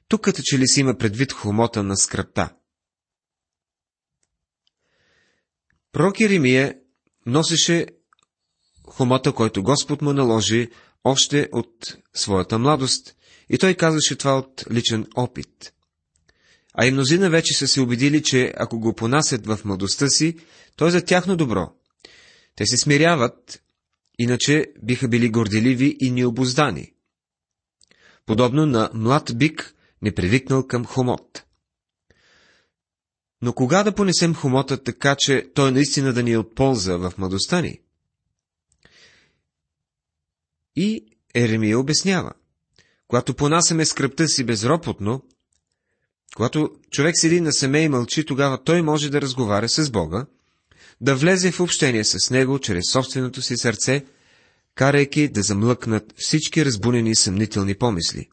Тук 0.07 0.21
като 0.21 0.41
че 0.43 0.59
ли 0.59 0.67
си 0.67 0.79
има 0.79 0.97
предвид 0.97 1.31
хомота 1.31 1.83
на 1.83 1.97
скръпта. 1.97 2.53
Пророк 5.91 6.19
Еремия 6.19 6.75
носеше 7.25 7.87
хомота, 8.87 9.31
който 9.31 9.63
Господ 9.63 10.01
му 10.01 10.13
наложи 10.13 10.69
още 11.03 11.49
от 11.51 11.97
своята 12.13 12.59
младост, 12.59 13.15
и 13.49 13.57
той 13.57 13.73
казваше 13.73 14.15
това 14.15 14.37
от 14.37 14.63
личен 14.71 15.07
опит. 15.15 15.73
А 16.73 16.85
и 16.85 16.91
мнозина 16.91 17.29
вече 17.29 17.53
са 17.53 17.67
се 17.67 17.81
убедили, 17.81 18.23
че 18.23 18.53
ако 18.57 18.79
го 18.79 18.95
понасят 18.95 19.47
в 19.47 19.59
младостта 19.65 20.07
си, 20.07 20.37
то 20.75 20.87
е 20.87 20.91
за 20.91 21.05
тяхно 21.05 21.35
добро. 21.35 21.71
Те 22.55 22.65
се 22.65 22.77
смиряват 22.77 23.63
иначе 24.19 24.65
биха 24.83 25.07
били 25.07 25.29
горделиви 25.29 25.97
и 25.99 26.11
необоздани. 26.11 26.93
Подобно 28.25 28.65
на 28.65 28.89
млад 28.93 29.31
бик, 29.35 29.75
не 30.01 30.15
привикнал 30.15 30.67
към 30.67 30.85
хомот. 30.85 31.43
Но 33.43 33.53
кога 33.53 33.83
да 33.83 33.95
понесем 33.95 34.33
хомота 34.35 34.83
така, 34.83 35.15
че 35.19 35.51
той 35.55 35.71
наистина 35.71 36.13
да 36.13 36.23
ни 36.23 36.31
е 36.31 36.37
от 36.37 36.55
полза 36.55 36.97
в 36.97 37.13
младостта 37.17 37.61
ни? 37.61 37.79
И 40.75 41.05
Еремия 41.35 41.79
обяснява. 41.79 42.33
Когато 43.07 43.33
понасяме 43.33 43.85
скръпта 43.85 44.27
си 44.27 44.43
безропотно, 44.43 45.23
когато 46.35 46.69
човек 46.91 47.17
седи 47.17 47.41
на 47.41 47.53
семе 47.53 47.81
и 47.81 47.89
мълчи, 47.89 48.25
тогава 48.25 48.63
той 48.63 48.81
може 48.81 49.09
да 49.09 49.21
разговаря 49.21 49.69
с 49.69 49.91
Бога, 49.91 50.25
да 51.01 51.15
влезе 51.15 51.51
в 51.51 51.59
общение 51.59 52.03
с 52.03 52.29
него 52.29 52.59
чрез 52.59 52.83
собственото 52.91 53.41
си 53.41 53.57
сърце, 53.57 54.05
карайки 54.75 55.27
да 55.27 55.41
замлъкнат 55.41 56.13
всички 56.17 56.65
разбунени 56.65 57.15
съмнителни 57.15 57.75
помисли. 57.75 58.29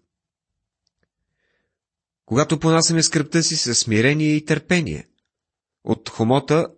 Когато 2.31 2.59
понасяме 2.59 3.03
скръпта 3.03 3.43
си 3.43 3.57
със 3.57 3.79
смирение 3.79 4.35
и 4.37 4.45
търпение, 4.45 5.09
от 5.85 6.09
хомота 6.09 6.69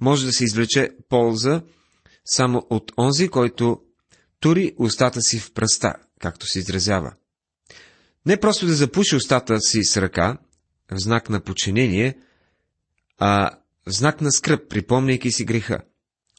може 0.00 0.26
да 0.26 0.32
се 0.32 0.44
извлече 0.44 0.90
полза 1.08 1.62
само 2.24 2.66
от 2.70 2.92
онзи, 2.98 3.28
който 3.28 3.80
тури 4.40 4.74
устата 4.78 5.22
си 5.22 5.38
в 5.38 5.52
пръста, 5.52 5.94
както 6.20 6.46
се 6.46 6.58
изразява. 6.58 7.14
Не 8.26 8.40
просто 8.40 8.66
да 8.66 8.74
запуши 8.74 9.16
устата 9.16 9.60
си 9.60 9.84
с 9.84 9.96
ръка, 9.96 10.38
в 10.92 10.98
знак 10.98 11.30
на 11.30 11.40
подчинение, 11.40 12.18
а 13.18 13.50
в 13.86 13.92
знак 13.92 14.20
на 14.20 14.32
скръп, 14.32 14.68
припомняйки 14.68 15.32
си 15.32 15.44
греха. 15.44 15.80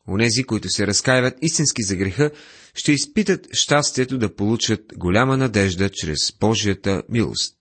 Онези, 0.08 0.44
които 0.44 0.70
се 0.70 0.88
разкаиват 0.88 1.38
истински 1.42 1.84
за 1.84 1.96
греха, 1.96 2.32
ще 2.74 2.92
изпитат 2.92 3.48
щастието 3.52 4.18
да 4.18 4.36
получат 4.36 4.82
голяма 4.98 5.38
надежда 5.38 5.90
чрез 5.90 6.34
Божията 6.40 7.04
милост. 7.10 7.56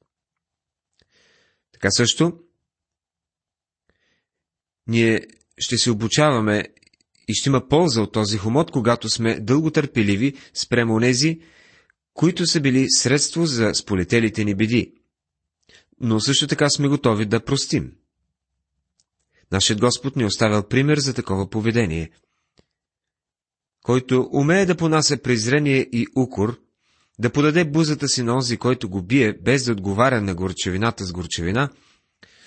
Така 1.75 1.91
също, 1.91 2.33
Ние 4.87 5.27
ще 5.59 5.79
се 5.79 5.91
обучаваме 5.91 6.65
и 7.29 7.35
ще 7.35 7.49
има 7.49 7.69
полза 7.69 8.03
от 8.03 8.13
този 8.13 8.39
хомот, 8.39 8.71
когато 8.71 9.09
сме 9.09 9.41
дълготърпеливи 9.41 10.35
спрямо 10.55 10.95
онези, 10.95 11.41
които 12.15 12.47
са 12.47 12.61
били 12.61 12.87
средство 12.91 13.47
за 13.47 13.75
сполетелите 13.75 14.45
ни 14.45 14.55
беди. 14.55 14.95
Но 16.01 16.21
също 16.21 16.47
така 16.47 16.71
сме 16.71 16.89
готови 16.89 17.27
да 17.27 17.45
простим. 17.45 17.93
Нашият 19.53 19.81
Господ 19.81 20.17
ни 20.17 20.25
оставил 20.25 20.63
пример 20.63 20.99
за 20.99 21.15
такова 21.15 21.51
поведение. 21.51 22.11
Който 23.83 24.29
умее 24.33 24.67
да 24.67 24.77
понася 24.77 25.23
презрение 25.23 25.89
и 25.93 26.07
укор, 26.17 26.61
да 27.19 27.31
подаде 27.31 27.65
бузата 27.65 28.09
си 28.09 28.23
на 28.23 28.35
онзи, 28.35 28.57
който 28.57 28.89
го 28.89 29.03
бие, 29.03 29.33
без 29.33 29.65
да 29.65 29.73
отговаря 29.73 30.21
на 30.21 30.35
горчевината 30.35 31.05
с 31.05 31.13
горчевина, 31.13 31.71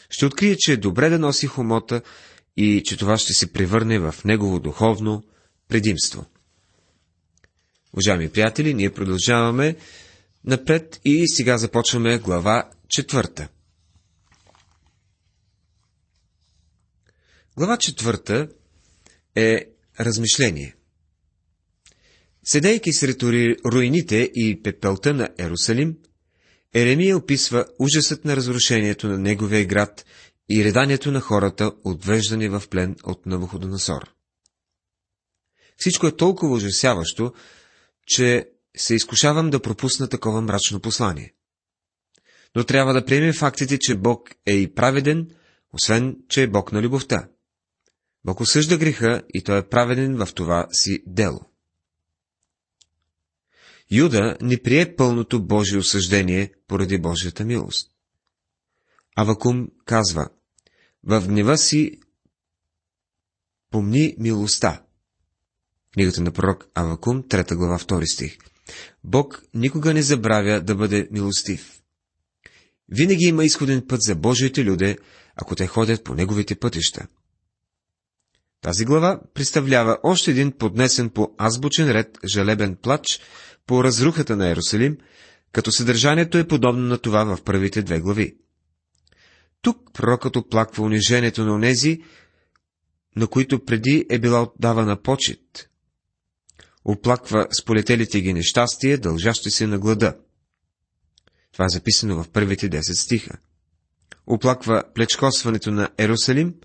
ще 0.10 0.26
открие, 0.26 0.56
че 0.58 0.74
е 0.74 0.78
добре 0.78 1.10
да 1.10 1.20
носи 1.20 1.48
хомота 1.48 2.02
и 2.58 2.82
че 2.86 2.98
това 2.98 3.18
ще 3.18 3.34
се 3.34 3.54
превърне 3.54 4.00
в 4.00 4.16
негово 4.26 4.60
духовно 4.60 5.24
предимство. 5.68 6.26
Уважаеми 7.94 8.30
приятели, 8.30 8.74
ние 8.74 8.94
продължаваме 8.94 9.76
напред 10.46 11.02
и 11.06 11.28
сега 11.28 11.58
започваме 11.58 12.18
глава 12.18 12.70
четвърта. 12.90 13.48
Глава 17.58 17.78
четвърта 17.78 18.48
е 19.36 19.66
размишление. 20.00 20.77
Седейки 22.50 22.94
сред 22.94 23.24
руините 23.66 24.32
и 24.36 24.62
пепелта 24.64 25.14
на 25.14 25.30
Ерусалим, 25.40 25.98
Еремия 26.74 27.18
описва 27.18 27.66
ужасът 27.80 28.26
на 28.26 28.36
разрушението 28.36 29.08
на 29.08 29.18
неговия 29.18 29.66
град 29.66 30.06
и 30.50 30.64
реданието 30.64 31.12
на 31.12 31.20
хората, 31.20 31.72
отвеждани 31.84 32.50
в 32.50 32.64
плен 32.70 32.96
от 33.04 33.26
Навуходоносор. 33.26 34.14
Всичко 35.78 36.08
е 36.08 36.16
толкова 36.16 36.56
ужасяващо, 36.56 37.34
че 38.06 38.50
се 38.78 38.96
изкушавам 38.96 39.50
да 39.50 39.62
пропусна 39.62 40.10
такова 40.10 40.42
мрачно 40.42 40.80
послание. 40.80 41.34
Но 42.56 42.64
трябва 42.64 42.94
да 42.94 43.06
приемем 43.06 43.34
фактите, 43.34 43.78
че 43.80 43.96
Бог 43.96 44.30
е 44.46 44.54
и 44.54 44.74
праведен, 44.74 45.30
освен, 45.74 46.18
че 46.30 46.44
е 46.44 46.48
Бог 46.48 46.72
на 46.72 46.82
любовта. 46.82 47.30
Бог 48.26 48.40
осъжда 48.40 48.78
греха 48.78 49.22
и 49.34 49.44
той 49.44 49.58
е 49.58 49.68
праведен 49.68 50.26
в 50.26 50.34
това 50.34 50.68
си 50.72 51.04
дело. 51.08 51.57
Юда 53.92 54.38
не 54.42 54.62
прие 54.64 54.96
пълното 54.96 55.46
Божие 55.46 55.78
осъждение 55.78 56.54
поради 56.68 56.98
Божията 56.98 57.46
милост. 57.46 57.92
Авакум 59.16 59.68
казва, 59.86 60.30
в 61.04 61.28
гнева 61.28 61.58
си 61.58 62.00
помни 63.72 64.16
милостта. 64.20 64.84
Книгата 65.94 66.22
на 66.22 66.32
пророк 66.32 66.68
Авакум, 66.76 67.24
3 67.24 67.56
глава, 67.56 67.78
2 67.78 68.14
стих. 68.14 68.38
Бог 69.04 69.44
никога 69.54 69.94
не 69.94 70.02
забравя 70.02 70.62
да 70.62 70.76
бъде 70.76 71.08
милостив. 71.12 71.82
Винаги 72.90 73.26
има 73.26 73.46
изходен 73.46 73.88
път 73.88 74.02
за 74.02 74.16
Божиите 74.16 74.66
люде, 74.66 74.98
ако 75.36 75.56
те 75.56 75.68
ходят 75.68 76.04
по 76.04 76.16
неговите 76.16 76.56
пътища. 76.56 77.08
Тази 78.62 78.86
глава 78.86 79.22
представлява 79.34 79.98
още 80.04 80.32
един 80.32 80.52
поднесен 80.52 81.10
по 81.10 81.36
азбучен 81.38 81.92
ред 81.92 82.18
жалебен 82.34 82.76
плач 82.76 83.20
по 83.68 83.84
разрухата 83.84 84.36
на 84.36 84.50
Ерусалим, 84.50 84.98
като 85.52 85.72
съдържанието 85.72 86.38
е 86.38 86.48
подобно 86.48 86.86
на 86.86 86.98
това 86.98 87.24
в 87.24 87.44
първите 87.44 87.82
две 87.82 88.00
глави. 88.00 88.38
Тук 89.62 89.94
пророкът 89.94 90.36
оплаква 90.36 90.84
унижението 90.84 91.46
на 91.46 91.54
онези, 91.54 92.02
на 93.16 93.28
които 93.28 93.66
преди 93.66 94.06
е 94.10 94.20
била 94.20 94.42
отдавана 94.42 95.02
почет. 95.02 95.70
Оплаква 96.86 97.48
сполетелите 97.52 98.22
ги 98.22 98.34
нещастие, 98.34 98.98
дължащи 98.98 99.52
се 99.52 99.68
на 99.68 99.80
глада. 99.80 100.18
Това 101.54 101.66
е 101.66 101.70
записано 101.70 102.24
в 102.24 102.30
първите 102.30 102.70
10 102.70 103.02
стиха. 103.02 103.38
Оплаква 104.28 104.84
плечкосването 104.96 105.72
на 105.72 105.90
Ерусалим 105.98 106.56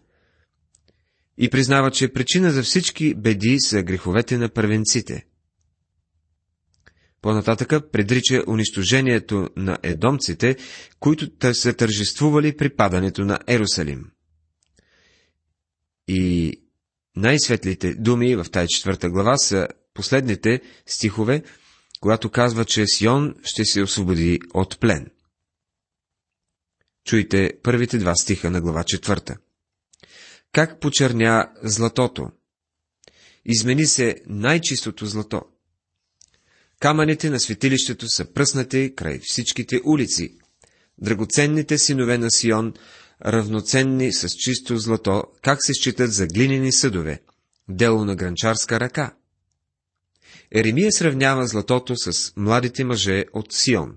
и 1.38 1.50
признава, 1.50 1.90
че 1.90 2.12
причина 2.12 2.52
за 2.52 2.62
всички 2.62 3.14
беди 3.14 3.56
са 3.60 3.82
греховете 3.82 4.38
на 4.38 4.48
първенците. 4.48 5.26
По-нататъка 7.22 7.90
предрича 7.90 8.44
унищожението 8.46 9.48
на 9.56 9.78
едомците, 9.82 10.56
които 11.00 11.54
са 11.54 11.74
тържествували 11.74 12.56
при 12.56 12.68
падането 12.76 13.24
на 13.24 13.38
Ерусалим. 13.46 14.10
И 16.08 16.52
най-светлите 17.16 17.94
думи 17.94 18.36
в 18.36 18.46
тази 18.52 18.68
четвърта 18.68 19.10
глава 19.10 19.36
са 19.36 19.68
последните 19.94 20.60
стихове, 20.86 21.42
когато 22.00 22.30
казва, 22.30 22.64
че 22.64 22.86
Сион 22.86 23.34
ще 23.44 23.64
се 23.64 23.82
освободи 23.82 24.40
от 24.54 24.80
плен. 24.80 25.10
Чуйте 27.04 27.52
първите 27.62 27.98
два 27.98 28.14
стиха 28.14 28.50
на 28.50 28.60
глава 28.60 28.84
четвърта. 28.84 29.36
Как 30.52 30.80
почерня 30.80 31.52
златото? 31.62 32.30
Измени 33.44 33.86
се 33.86 34.16
най-чистото 34.26 35.06
злато. 35.06 35.42
Камъните 36.82 37.30
на 37.30 37.40
светилището 37.40 38.08
са 38.08 38.32
пръснати 38.32 38.92
край 38.96 39.20
всичките 39.22 39.80
улици. 39.84 40.36
Драгоценните 40.98 41.78
синове 41.78 42.18
на 42.18 42.30
Сион, 42.30 42.74
равноценни 43.26 44.12
с 44.12 44.28
чисто 44.28 44.78
злато, 44.78 45.24
как 45.42 45.58
се 45.64 45.72
считат 45.74 46.12
за 46.12 46.26
глинени 46.26 46.72
съдове, 46.72 47.22
дело 47.68 48.04
на 48.04 48.16
гранчарска 48.16 48.80
ръка. 48.80 49.14
Еремия 50.54 50.92
сравнява 50.92 51.46
златото 51.46 51.96
с 51.96 52.32
младите 52.36 52.84
мъже 52.84 53.24
от 53.32 53.52
Сион. 53.52 53.96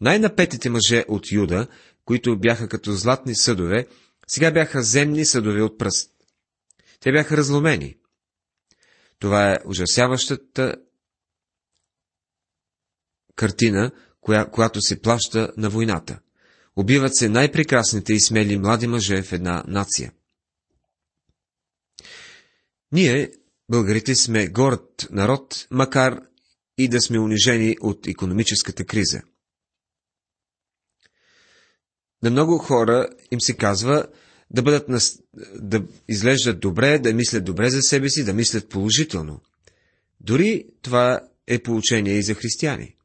Най-напетите 0.00 0.70
мъже 0.70 1.04
от 1.08 1.32
Юда, 1.32 1.66
които 2.04 2.38
бяха 2.38 2.68
като 2.68 2.92
златни 2.92 3.34
съдове, 3.34 3.86
сега 4.28 4.50
бяха 4.50 4.82
земни 4.82 5.24
съдове 5.24 5.62
от 5.62 5.78
пръст. 5.78 6.10
Те 7.00 7.12
бяха 7.12 7.36
разломени. 7.36 7.96
Това 9.18 9.52
е 9.52 9.58
ужасяващата 9.66 10.76
картина, 13.36 13.90
коя, 14.20 14.44
която 14.50 14.80
се 14.80 15.00
плаща 15.00 15.52
на 15.56 15.70
войната. 15.70 16.18
Убиват 16.76 17.16
се 17.16 17.28
най-прекрасните 17.28 18.12
и 18.12 18.20
смели 18.20 18.58
млади 18.58 18.86
мъже 18.86 19.22
в 19.22 19.32
една 19.32 19.64
нация. 19.66 20.12
Ние, 22.92 23.32
българите, 23.70 24.14
сме 24.14 24.48
горд 24.48 25.08
народ, 25.10 25.66
макар 25.70 26.20
и 26.78 26.88
да 26.88 27.00
сме 27.00 27.18
унижени 27.18 27.76
от 27.80 28.06
економическата 28.06 28.84
криза. 28.84 29.22
На 32.22 32.30
много 32.30 32.58
хора 32.58 33.08
им 33.30 33.40
се 33.40 33.56
казва 33.56 34.06
да 34.50 34.62
бъдат 34.62 34.86
да 35.54 35.82
изглеждат 36.08 36.60
добре, 36.60 36.98
да 36.98 37.14
мислят 37.14 37.44
добре 37.44 37.70
за 37.70 37.82
себе 37.82 38.08
си, 38.08 38.24
да 38.24 38.34
мислят 38.34 38.68
положително. 38.68 39.40
Дори 40.20 40.64
това 40.82 41.20
е 41.46 41.62
получение 41.62 42.14
и 42.14 42.22
за 42.22 42.34
християни. 42.34 42.95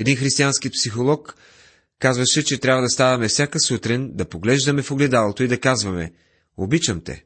Един 0.00 0.16
християнски 0.16 0.70
психолог 0.70 1.34
казваше, 1.98 2.44
че 2.44 2.60
трябва 2.60 2.82
да 2.82 2.88
ставаме 2.88 3.28
всяка 3.28 3.60
сутрин, 3.60 4.10
да 4.14 4.28
поглеждаме 4.28 4.82
в 4.82 4.90
огледалото 4.90 5.42
и 5.42 5.48
да 5.48 5.60
казваме 5.60 6.12
«Обичам 6.56 7.00
те». 7.00 7.24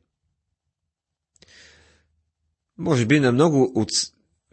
Може 2.79 3.07
би 3.07 3.21
на 3.21 3.33
много 3.33 3.73
от 3.75 3.89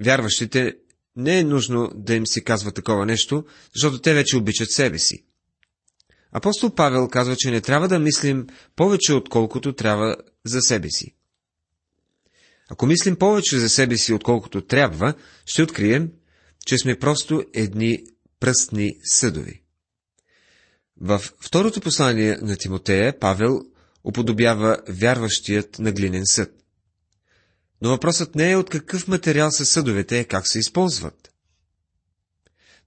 вярващите 0.03 0.75
не 1.15 1.39
е 1.39 1.43
нужно 1.43 1.91
да 1.95 2.15
им 2.15 2.27
се 2.27 2.43
казва 2.43 2.71
такова 2.71 3.05
нещо, 3.05 3.45
защото 3.75 4.01
те 4.01 4.13
вече 4.13 4.37
обичат 4.37 4.71
себе 4.71 4.99
си. 4.99 5.25
Апостол 6.31 6.75
Павел 6.75 7.07
казва, 7.07 7.35
че 7.35 7.51
не 7.51 7.61
трябва 7.61 7.87
да 7.87 7.99
мислим 7.99 8.47
повече, 8.75 9.13
отколкото 9.13 9.73
трябва 9.73 10.15
за 10.45 10.61
себе 10.61 10.89
си. 10.89 11.15
Ако 12.69 12.85
мислим 12.85 13.15
повече 13.15 13.59
за 13.59 13.69
себе 13.69 13.97
си, 13.97 14.13
отколкото 14.13 14.61
трябва, 14.61 15.13
ще 15.45 15.63
открием, 15.63 16.11
че 16.65 16.77
сме 16.77 16.99
просто 16.99 17.43
едни 17.53 18.03
пръстни 18.39 18.91
съдови. 19.03 19.61
Във 21.01 21.33
второто 21.39 21.81
послание 21.81 22.37
на 22.41 22.57
Тимотея 22.57 23.19
Павел 23.19 23.61
уподобява 24.03 24.77
вярващият 24.89 25.79
на 25.79 25.91
глинен 25.91 26.25
съд. 26.25 26.51
Но 27.81 27.89
въпросът 27.89 28.35
не 28.35 28.51
е 28.51 28.55
от 28.55 28.69
какъв 28.69 29.07
материал 29.07 29.51
са 29.51 29.65
съдовете, 29.65 30.19
а 30.19 30.25
как 30.25 30.47
се 30.47 30.59
използват. 30.59 31.31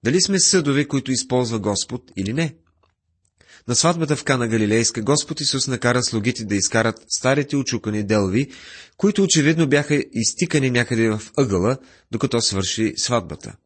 Дали 0.05 0.21
сме 0.21 0.41
съдове, 0.41 0.89
които 0.89 1.13
използва 1.13 1.59
Господ 1.59 2.03
или 2.17 2.33
не? 2.33 2.55
На 3.69 3.75
сватбата 3.75 4.17
в 4.17 4.25
Кана 4.25 4.49
Галилейска 4.49 5.03
Господ 5.03 5.41
Исус 5.41 5.69
накара 5.69 6.03
слугите 6.03 6.45
да 6.45 6.55
изкарат 6.55 7.05
старите 7.09 7.57
очукани 7.57 8.03
делви, 8.03 8.51
които 8.97 9.23
очевидно 9.23 9.69
бяха 9.69 10.05
изтикани 10.13 10.71
някъде 10.71 11.11
в 11.11 11.23
ъгъла, 11.37 11.79
докато 12.11 12.41
свърши 12.41 12.93
сватбата. 12.97 13.57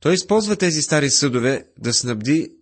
Той 0.00 0.14
използва 0.14 0.56
тези 0.56 0.82
стари 0.82 1.10
съдове 1.10 1.66
да 1.78 1.94
снабди 1.94 2.52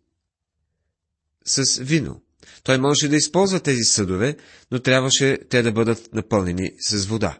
с 1.44 1.82
вино. 1.82 2.22
Той 2.62 2.78
можеше 2.78 3.08
да 3.08 3.16
използва 3.16 3.60
тези 3.60 3.84
съдове, 3.84 4.36
но 4.70 4.78
трябваше 4.80 5.38
те 5.50 5.62
да 5.62 5.72
бъдат 5.72 6.12
напълнени 6.12 6.70
с 6.80 7.06
вода. 7.06 7.38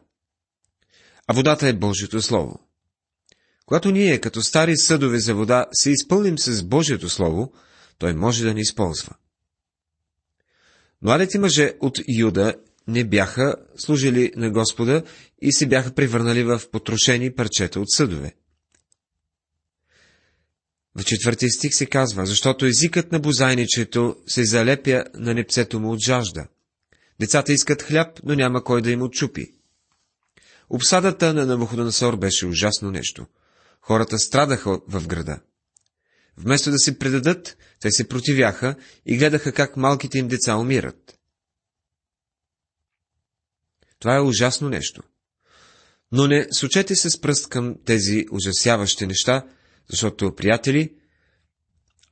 А 1.26 1.34
водата 1.34 1.68
е 1.68 1.72
Божието 1.72 2.22
Слово. 2.22 2.60
Когато 3.66 3.90
ние, 3.90 4.20
като 4.20 4.42
стари 4.42 4.76
съдове 4.76 5.18
за 5.18 5.34
вода, 5.34 5.66
се 5.72 5.90
изпълним 5.90 6.38
с 6.38 6.62
Божието 6.62 7.08
Слово, 7.08 7.52
той 7.98 8.14
може 8.14 8.44
да 8.44 8.54
ни 8.54 8.60
използва. 8.60 9.12
Младите 11.02 11.38
мъже 11.38 11.72
от 11.80 11.98
Юда 12.08 12.54
не 12.88 13.04
бяха 13.04 13.56
служили 13.76 14.32
на 14.36 14.50
Господа 14.50 15.02
и 15.42 15.52
се 15.52 15.66
бяха 15.66 15.94
превърнали 15.94 16.44
в 16.44 16.62
потрошени 16.72 17.34
парчета 17.34 17.80
от 17.80 17.90
съдове. 17.90 18.34
В 20.96 21.04
четвъртия 21.04 21.50
стих 21.50 21.74
се 21.74 21.86
казва, 21.86 22.26
защото 22.26 22.66
езикът 22.66 23.12
на 23.12 23.20
бозайничето 23.20 24.16
се 24.26 24.44
залепя 24.44 25.04
на 25.14 25.34
непцето 25.34 25.80
му 25.80 25.92
от 25.92 26.00
жажда. 26.06 26.46
Децата 27.20 27.52
искат 27.52 27.82
хляб, 27.82 28.20
но 28.24 28.34
няма 28.34 28.64
кой 28.64 28.82
да 28.82 28.90
им 28.90 29.02
отчупи. 29.02 29.54
Обсадата 30.70 31.34
на 31.34 31.46
Навуходоносор 31.46 32.16
беше 32.16 32.46
ужасно 32.46 32.90
нещо. 32.90 33.26
Хората 33.80 34.18
страдаха 34.18 34.80
в 34.88 35.06
града. 35.06 35.40
Вместо 36.36 36.70
да 36.70 36.78
се 36.78 36.98
предадат, 36.98 37.56
те 37.80 37.90
се 37.90 38.08
противяха 38.08 38.76
и 39.06 39.16
гледаха 39.16 39.52
как 39.52 39.76
малките 39.76 40.18
им 40.18 40.28
деца 40.28 40.56
умират. 40.56 41.18
Това 43.98 44.16
е 44.16 44.20
ужасно 44.20 44.68
нещо. 44.68 45.02
Но 46.12 46.26
не 46.26 46.46
сочете 46.52 46.96
се 46.96 47.10
с 47.10 47.20
пръст 47.20 47.48
към 47.48 47.76
тези 47.84 48.26
ужасяващи 48.30 49.06
неща, 49.06 49.46
защото, 49.90 50.34
приятели, 50.34 50.94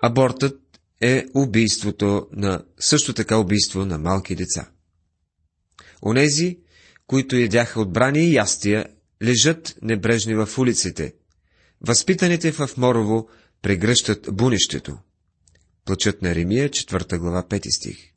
абортът 0.02 0.60
е 1.00 1.26
убийството 1.34 2.28
на, 2.32 2.64
също 2.78 3.14
така 3.14 3.36
убийство 3.36 3.84
на 3.84 3.98
малки 3.98 4.34
деца. 4.34 4.70
Онези, 6.02 6.58
които 7.06 7.36
ядяха 7.36 7.80
отбрани 7.80 8.20
и 8.20 8.34
ястия, 8.34 8.86
лежат 9.22 9.74
небрежни 9.82 10.34
в 10.34 10.48
улиците. 10.58 11.14
Възпитаните 11.80 12.52
в 12.52 12.70
Морово 12.76 13.28
прегръщат 13.62 14.28
бунището. 14.32 14.98
Плачът 15.84 16.22
на 16.22 16.34
Ремия, 16.34 16.70
4 16.70 17.18
глава, 17.18 17.42
5 17.42 17.76
стих. 17.76 18.12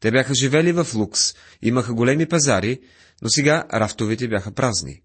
Те 0.00 0.10
бяха 0.10 0.34
живели 0.34 0.72
в 0.72 0.86
лукс, 0.94 1.34
имаха 1.62 1.94
големи 1.94 2.28
пазари, 2.28 2.80
но 3.22 3.28
сега 3.28 3.64
рафтовете 3.72 4.28
бяха 4.28 4.52
празни. 4.52 5.02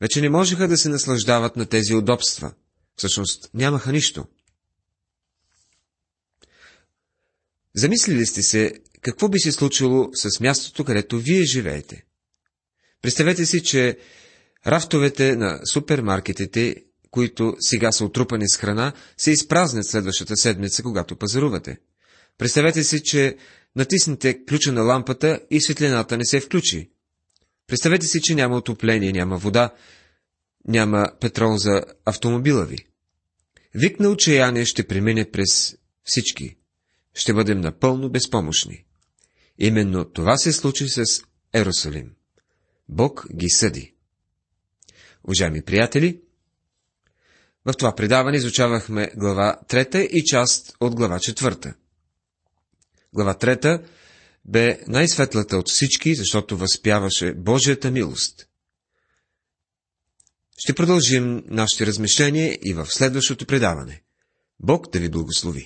Вече 0.00 0.20
не 0.20 0.30
можеха 0.30 0.68
да 0.68 0.76
се 0.76 0.88
наслаждават 0.88 1.56
на 1.56 1.66
тези 1.66 1.94
удобства. 1.94 2.52
Всъщност 2.96 3.50
нямаха 3.54 3.92
нищо. 3.92 4.26
Замислили 7.74 8.26
сте 8.26 8.42
се, 8.42 8.72
какво 9.00 9.28
би 9.28 9.38
се 9.38 9.52
случило 9.52 10.10
с 10.14 10.40
мястото, 10.40 10.84
където 10.84 11.18
вие 11.18 11.42
живеете? 11.42 12.04
Представете 13.02 13.46
си, 13.46 13.62
че 13.62 13.98
рафтовете 14.66 15.36
на 15.36 15.60
супермаркетите, 15.72 16.76
които 17.10 17.56
сега 17.60 17.92
са 17.92 18.04
отрупани 18.04 18.48
с 18.48 18.56
храна, 18.56 18.92
се 19.16 19.30
изпразнят 19.30 19.86
следващата 19.86 20.36
седмица, 20.36 20.82
когато 20.82 21.16
пазарувате. 21.16 21.78
Представете 22.38 22.84
си, 22.84 23.02
че 23.02 23.36
натиснете 23.76 24.44
ключа 24.44 24.72
на 24.72 24.82
лампата 24.82 25.40
и 25.50 25.60
светлината 25.60 26.16
не 26.16 26.24
се 26.24 26.40
включи. 26.40 26.90
Представете 27.66 28.06
си, 28.06 28.20
че 28.22 28.34
няма 28.34 28.56
отопление, 28.56 29.12
няма 29.12 29.36
вода, 29.36 29.70
няма 30.68 31.06
петрол 31.20 31.56
за 31.56 31.82
автомобила 32.04 32.64
ви. 32.64 32.78
Вик 33.74 34.00
на 34.00 34.08
отчаяние 34.08 34.64
ще 34.64 34.86
премине 34.86 35.30
през 35.30 35.76
всички. 36.04 36.56
Ще 37.14 37.34
бъдем 37.34 37.60
напълно 37.60 38.10
безпомощни. 38.10 38.84
Именно 39.58 40.04
това 40.04 40.36
се 40.36 40.52
случи 40.52 40.88
с 40.88 41.04
Ерусалим. 41.54 42.12
Бог 42.88 43.26
ги 43.34 43.50
съди. 43.50 43.94
Уважаеми 45.24 45.62
приятели, 45.62 46.20
в 47.64 47.72
това 47.72 47.94
предаване 47.94 48.36
изучавахме 48.36 49.12
глава 49.16 49.58
3 49.68 49.96
и 49.96 50.24
част 50.24 50.76
от 50.80 50.94
глава 50.94 51.18
4. 51.18 51.74
Глава 53.12 53.34
3 53.34 53.84
бе 54.44 54.80
най-светлата 54.88 55.56
от 55.56 55.68
всички, 55.68 56.14
защото 56.14 56.56
възпяваше 56.56 57.34
Божията 57.34 57.90
милост. 57.90 58.48
Ще 60.58 60.74
продължим 60.74 61.42
нашите 61.46 61.86
размишления 61.86 62.58
и 62.64 62.74
в 62.74 62.86
следващото 62.86 63.46
предаване. 63.46 64.02
Бог 64.60 64.90
да 64.92 65.00
ви 65.00 65.08
благослови! 65.08 65.60